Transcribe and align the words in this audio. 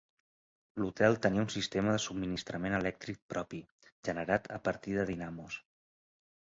L'hotel 0.83 1.17
tenia 1.25 1.43
un 1.47 1.51
sistema 1.57 1.93
de 1.97 2.01
subministrament 2.07 2.79
elèctric 2.79 3.23
propi, 3.37 3.63
generat 4.11 4.53
a 4.61 4.63
partir 4.71 5.01
de 5.01 5.09
dinamos. 5.15 5.65